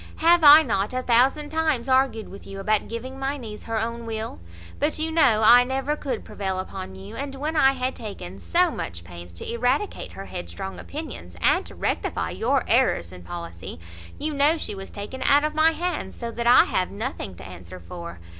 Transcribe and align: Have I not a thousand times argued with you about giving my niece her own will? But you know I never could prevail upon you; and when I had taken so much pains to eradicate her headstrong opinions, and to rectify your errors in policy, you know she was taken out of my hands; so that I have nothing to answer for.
Have 0.15 0.43
I 0.43 0.63
not 0.63 0.95
a 0.95 1.03
thousand 1.03 1.51
times 1.51 1.87
argued 1.87 2.27
with 2.27 2.47
you 2.47 2.59
about 2.59 2.87
giving 2.87 3.19
my 3.19 3.37
niece 3.37 3.65
her 3.65 3.79
own 3.79 4.07
will? 4.07 4.39
But 4.79 4.97
you 4.97 5.11
know 5.11 5.43
I 5.45 5.63
never 5.63 5.95
could 5.95 6.25
prevail 6.25 6.57
upon 6.57 6.95
you; 6.95 7.15
and 7.15 7.35
when 7.35 7.55
I 7.55 7.73
had 7.73 7.93
taken 7.93 8.39
so 8.39 8.71
much 8.71 9.03
pains 9.03 9.31
to 9.33 9.53
eradicate 9.53 10.13
her 10.13 10.25
headstrong 10.25 10.79
opinions, 10.79 11.37
and 11.39 11.63
to 11.67 11.75
rectify 11.75 12.31
your 12.31 12.63
errors 12.67 13.11
in 13.11 13.21
policy, 13.21 13.79
you 14.17 14.33
know 14.33 14.57
she 14.57 14.73
was 14.73 14.89
taken 14.89 15.21
out 15.21 15.43
of 15.43 15.53
my 15.53 15.69
hands; 15.69 16.15
so 16.15 16.31
that 16.31 16.47
I 16.47 16.63
have 16.63 16.89
nothing 16.89 17.35
to 17.35 17.45
answer 17.45 17.79
for. 17.79 18.19